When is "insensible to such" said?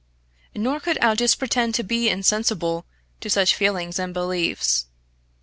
2.09-3.53